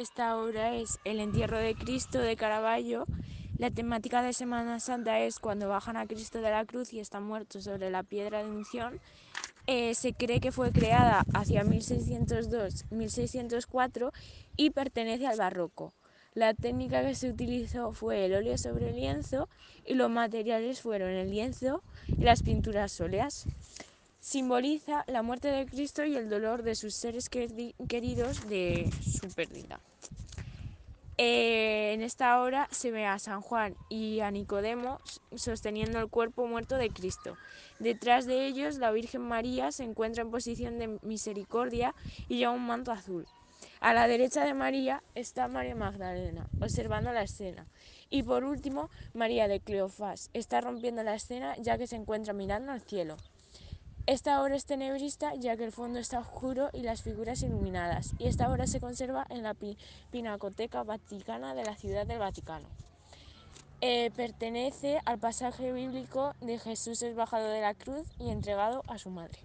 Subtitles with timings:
[0.00, 3.04] Esta obra es El entierro de Cristo de Caravaggio.
[3.58, 7.20] La temática de Semana Santa es cuando bajan a Cristo de la cruz y está
[7.20, 8.98] muerto sobre la piedra de unción.
[9.66, 14.10] Eh, se cree que fue creada hacia 1602-1604
[14.56, 15.92] y pertenece al barroco.
[16.32, 19.50] La técnica que se utilizó fue el óleo sobre lienzo
[19.84, 23.44] y los materiales fueron el lienzo y las pinturas óleas.
[24.30, 29.80] Simboliza la muerte de Cristo y el dolor de sus seres queridos de su pérdida.
[31.18, 35.00] Eh, en esta obra se ve a San Juan y a Nicodemo
[35.34, 37.36] sosteniendo el cuerpo muerto de Cristo.
[37.80, 41.92] Detrás de ellos la Virgen María se encuentra en posición de misericordia
[42.28, 43.26] y lleva un manto azul.
[43.80, 47.66] A la derecha de María está María Magdalena, observando la escena.
[48.10, 52.70] Y por último, María de Cleofás está rompiendo la escena ya que se encuentra mirando
[52.70, 53.16] al cielo.
[54.06, 58.26] Esta obra es tenebrista ya que el fondo está oscuro y las figuras iluminadas, y
[58.26, 59.54] esta obra se conserva en la
[60.10, 62.66] Pinacoteca Vaticana de la Ciudad del Vaticano.
[63.82, 68.98] Eh, pertenece al pasaje bíblico de Jesús es bajado de la cruz y entregado a
[68.98, 69.38] su madre.